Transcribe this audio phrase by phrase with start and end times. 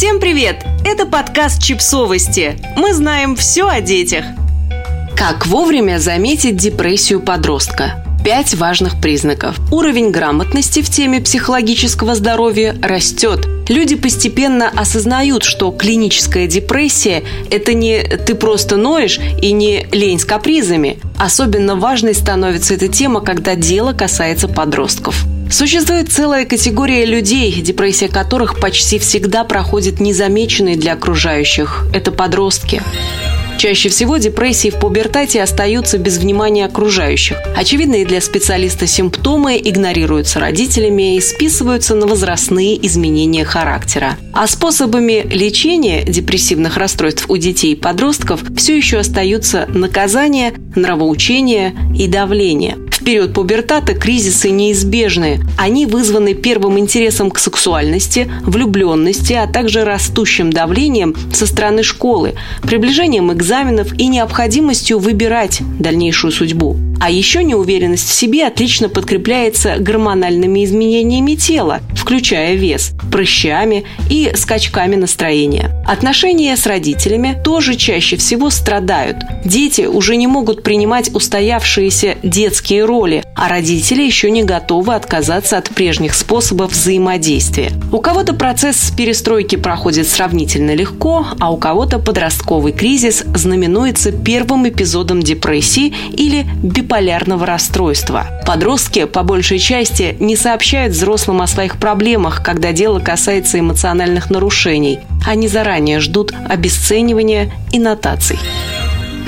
[0.00, 0.64] Всем привет!
[0.82, 2.56] Это подкаст «Чипсовости».
[2.74, 4.24] Мы знаем все о детях.
[5.14, 8.02] Как вовремя заметить депрессию подростка?
[8.24, 9.60] Пять важных признаков.
[9.70, 13.46] Уровень грамотности в теме психологического здоровья растет.
[13.68, 20.24] Люди постепенно осознают, что клиническая депрессия– это не ты просто ноешь и не лень с
[20.24, 20.98] капризами.
[21.18, 25.26] Особенно важной становится эта тема, когда дело касается подростков.
[25.50, 31.86] Существует целая категория людей, депрессия которых почти всегда проходит незамеченной для окружающих.
[31.92, 32.80] Это подростки.
[33.60, 37.36] Чаще всего депрессии в пубертате остаются без внимания окружающих.
[37.54, 44.16] Очевидные для специалиста симптомы игнорируются родителями и списываются на возрастные изменения характера.
[44.32, 52.06] А способами лечения депрессивных расстройств у детей и подростков все еще остаются наказание, нравоучение и
[52.06, 52.78] давление.
[52.90, 55.40] В период пубертата кризисы неизбежны.
[55.56, 63.32] Они вызваны первым интересом к сексуальности, влюбленности, а также растущим давлением со стороны школы, приближением
[63.32, 63.49] экзаменов
[63.98, 66.76] и необходимостью выбирать дальнейшую судьбу.
[67.00, 74.96] А еще неуверенность в себе отлично подкрепляется гормональными изменениями тела, включая вес, прыщами и скачками
[74.96, 75.70] настроения.
[75.88, 79.16] Отношения с родителями тоже чаще всего страдают.
[79.46, 85.70] Дети уже не могут принимать устоявшиеся детские роли, а родители еще не готовы отказаться от
[85.70, 87.72] прежних способов взаимодействия.
[87.92, 95.22] У кого-то процесс перестройки проходит сравнительно легко, а у кого-то подростковый кризис знаменуется первым эпизодом
[95.22, 96.46] депрессии или
[96.90, 98.26] биполярного расстройства.
[98.44, 104.98] Подростки, по большей части, не сообщают взрослым о своих проблемах, когда дело касается эмоциональных нарушений.
[105.24, 108.40] Они заранее ждут обесценивания и нотаций.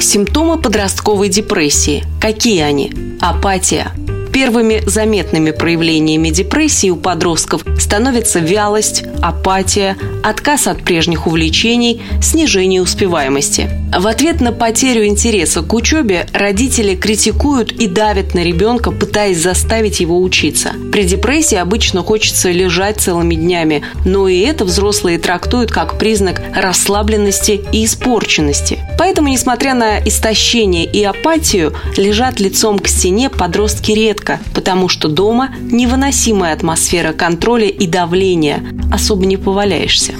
[0.00, 2.02] Симптомы подростковой депрессии.
[2.20, 2.92] Какие они?
[3.20, 3.92] Апатия,
[4.32, 13.68] Первыми заметными проявлениями депрессии у подростков становится вялость, апатия, отказ от прежних увлечений, снижение успеваемости.
[13.94, 20.00] В ответ на потерю интереса к учебе родители критикуют и давят на ребенка, пытаясь заставить
[20.00, 20.72] его учиться.
[20.90, 27.60] При депрессии обычно хочется лежать целыми днями, но и это взрослые трактуют как признак расслабленности
[27.70, 28.78] и испорченности.
[28.98, 34.21] Поэтому, несмотря на истощение и апатию, лежат лицом к стене подростки редко,
[34.54, 38.62] потому что дома невыносимая атмосфера контроля и давления,
[38.92, 40.12] особо не поваляешься.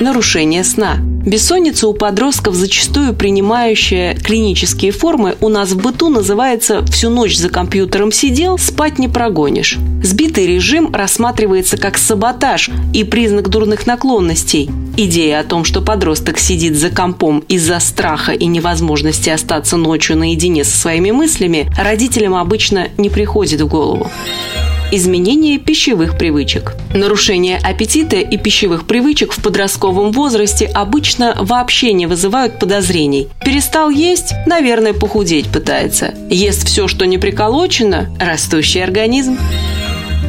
[0.00, 0.96] Нарушение сна–
[1.26, 7.48] Бессонница у подростков, зачастую принимающая клинические формы, у нас в быту называется «всю ночь за
[7.48, 9.78] компьютером сидел, спать не прогонишь».
[10.02, 14.70] Сбитый режим рассматривается как саботаж и признак дурных наклонностей.
[14.98, 20.62] Идея о том, что подросток сидит за компом из-за страха и невозможности остаться ночью наедине
[20.62, 24.10] со своими мыслями, родителям обычно не приходит в голову
[24.92, 26.74] изменение пищевых привычек.
[26.92, 33.28] Нарушение аппетита и пищевых привычек в подростковом возрасте обычно вообще не вызывают подозрений.
[33.44, 36.14] Перестал есть, наверное, похудеть пытается.
[36.30, 39.38] Ест все, что не приколочено– растущий организм.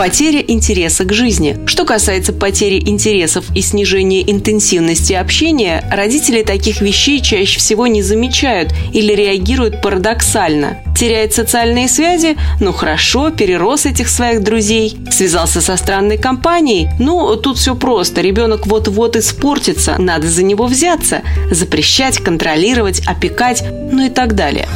[0.00, 1.58] Потеря интереса к жизни.
[1.66, 8.72] Что касается потери интересов и снижения интенсивности общения, родители таких вещей чаще всего не замечают
[8.94, 10.78] или реагируют парадоксально.
[10.96, 12.38] Теряет социальные связи?
[12.60, 14.96] Ну хорошо, перерос этих своих друзей.
[15.10, 16.88] Связался со странной компанией?
[16.98, 18.22] Ну, тут все просто.
[18.22, 21.20] Ребенок вот-вот испортится, надо за него взяться.
[21.50, 23.62] Запрещать, контролировать, опекать,
[23.92, 24.66] ну и так далее.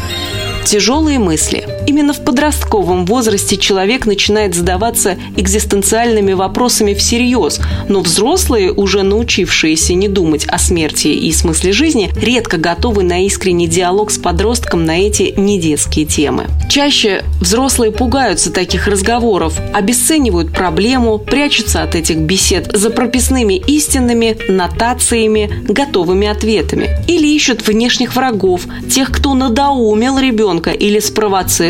[0.67, 1.67] Тяжелые мысли.
[1.87, 10.09] Именно в подростковом возрасте человек начинает задаваться экзистенциальными вопросами всерьез, но взрослые, уже научившиеся не
[10.09, 15.35] думать о смерти и смысле жизни, редко готовы на искренний диалог с подростком на эти
[15.37, 16.47] недетские темы.
[16.71, 25.51] Чаще взрослые пугаются таких разговоров, обесценивают проблему, прячутся от этих бесед за прописными истинами, нотациями,
[25.69, 26.91] готовыми ответами.
[27.07, 30.99] Или ищут внешних врагов, тех, кто надоумил ребенка или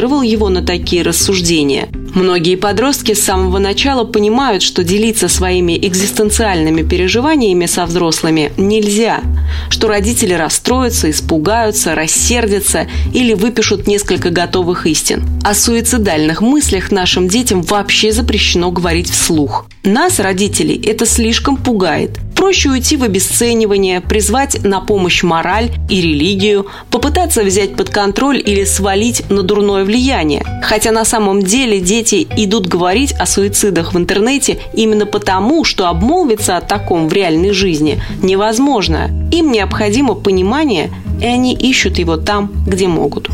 [0.04, 1.88] спровоцировал его на такие рассуждения.
[2.14, 9.20] Многие подростки с самого начала понимают, что делиться своими экзистенциальными переживаниями со взрослыми нельзя,
[9.68, 15.24] что родители расстроятся, испугаются, рассердятся или выпишут несколько готовых истин.
[15.42, 19.66] О суицидальных мыслях нашим детям вообще запрещено говорить вслух.
[19.82, 22.10] Нас, родителей, это слишком пугает.
[22.44, 28.64] Проще уйти в обесценивание, призвать на помощь мораль и религию, попытаться взять под контроль или
[28.64, 30.44] свалить на дурное влияние.
[30.62, 36.58] Хотя на самом деле дети идут говорить о суицидах в интернете именно потому, что обмолвиться
[36.58, 39.10] о таком в реальной жизни невозможно.
[39.32, 40.92] Им необходимо понимание,
[41.22, 43.30] и они ищут его там, где могут.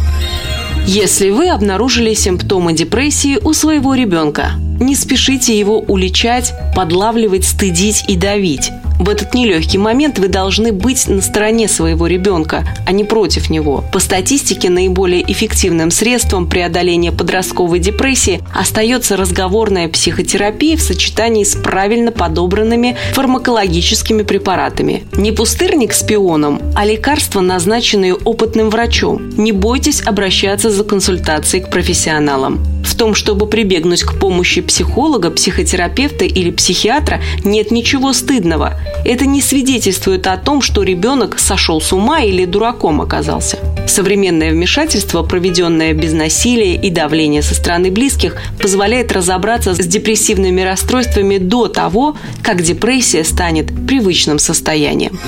[0.87, 8.17] Если вы обнаружили симптомы депрессии у своего ребенка, не спешите его уличать, подлавливать, стыдить и
[8.17, 8.71] давить.
[9.01, 13.83] В этот нелегкий момент вы должны быть на стороне своего ребенка, а не против него.
[13.95, 22.13] По статистике, наиболее эффективным средством преодоления подростковой депрессии остается разговорная психотерапия в сочетании с правильно
[22.13, 25.05] подобранными фармакологическими препаратами.
[25.15, 29.31] Не пустырник с пионом, а лекарства, назначенные опытным врачом.
[29.31, 32.63] Не бойтесь обращаться за консультацией к профессионалам.
[32.85, 38.79] В том, чтобы прибегнуть к помощи психолога, психотерапевта или психиатра, нет ничего стыдного.
[39.05, 43.59] Это не свидетельствует о том, что ребенок сошел с ума или дураком оказался.
[43.87, 51.39] Современное вмешательство, проведенное без насилия и давления со стороны близких, позволяет разобраться с депрессивными расстройствами
[51.39, 55.19] до того, как депрессия станет привычным состоянием.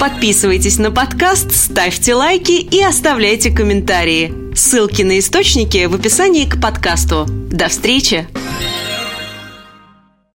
[0.00, 4.32] Подписывайтесь на подкаст, ставьте лайки и оставляйте комментарии.
[4.54, 7.26] Ссылки на источники в описании к подкасту.
[7.50, 8.26] До встречи!